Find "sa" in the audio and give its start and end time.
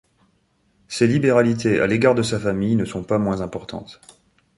2.23-2.39